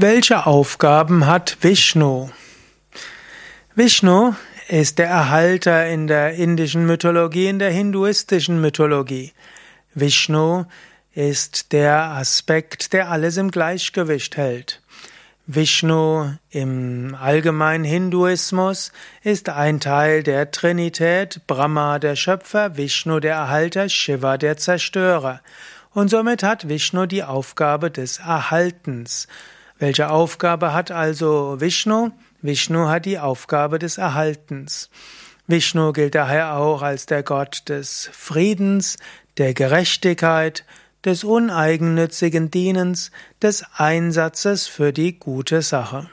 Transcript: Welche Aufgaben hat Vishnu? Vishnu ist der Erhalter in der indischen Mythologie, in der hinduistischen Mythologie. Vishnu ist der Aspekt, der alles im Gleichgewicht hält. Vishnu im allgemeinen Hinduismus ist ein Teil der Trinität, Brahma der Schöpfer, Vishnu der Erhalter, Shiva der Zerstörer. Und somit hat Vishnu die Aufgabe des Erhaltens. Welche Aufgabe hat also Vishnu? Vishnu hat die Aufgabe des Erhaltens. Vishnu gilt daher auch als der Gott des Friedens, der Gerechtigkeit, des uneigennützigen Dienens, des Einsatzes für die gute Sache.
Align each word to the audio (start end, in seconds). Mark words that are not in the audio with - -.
Welche 0.00 0.46
Aufgaben 0.46 1.26
hat 1.26 1.56
Vishnu? 1.60 2.30
Vishnu 3.74 4.32
ist 4.68 5.00
der 5.00 5.08
Erhalter 5.08 5.88
in 5.88 6.06
der 6.06 6.34
indischen 6.34 6.86
Mythologie, 6.86 7.48
in 7.48 7.58
der 7.58 7.72
hinduistischen 7.72 8.60
Mythologie. 8.60 9.32
Vishnu 9.94 10.66
ist 11.16 11.72
der 11.72 12.12
Aspekt, 12.12 12.92
der 12.92 13.10
alles 13.10 13.38
im 13.38 13.50
Gleichgewicht 13.50 14.36
hält. 14.36 14.82
Vishnu 15.48 16.30
im 16.48 17.16
allgemeinen 17.20 17.82
Hinduismus 17.82 18.92
ist 19.24 19.48
ein 19.48 19.80
Teil 19.80 20.22
der 20.22 20.52
Trinität, 20.52 21.40
Brahma 21.48 21.98
der 21.98 22.14
Schöpfer, 22.14 22.76
Vishnu 22.76 23.18
der 23.18 23.34
Erhalter, 23.34 23.88
Shiva 23.88 24.38
der 24.38 24.58
Zerstörer. 24.58 25.40
Und 25.92 26.08
somit 26.08 26.44
hat 26.44 26.68
Vishnu 26.68 27.06
die 27.06 27.24
Aufgabe 27.24 27.90
des 27.90 28.18
Erhaltens. 28.18 29.26
Welche 29.78 30.10
Aufgabe 30.10 30.72
hat 30.72 30.90
also 30.90 31.60
Vishnu? 31.60 32.10
Vishnu 32.42 32.88
hat 32.88 33.06
die 33.06 33.18
Aufgabe 33.18 33.78
des 33.78 33.96
Erhaltens. 33.96 34.90
Vishnu 35.46 35.92
gilt 35.92 36.16
daher 36.16 36.56
auch 36.56 36.82
als 36.82 37.06
der 37.06 37.22
Gott 37.22 37.68
des 37.68 38.10
Friedens, 38.12 38.96
der 39.38 39.54
Gerechtigkeit, 39.54 40.64
des 41.04 41.22
uneigennützigen 41.22 42.50
Dienens, 42.50 43.12
des 43.40 43.64
Einsatzes 43.76 44.66
für 44.66 44.92
die 44.92 45.16
gute 45.16 45.62
Sache. 45.62 46.10